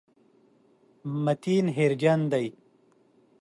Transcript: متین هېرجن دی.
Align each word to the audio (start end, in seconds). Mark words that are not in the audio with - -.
متین 1.23 1.65
هېرجن 1.77 2.19
دی. 2.31 2.47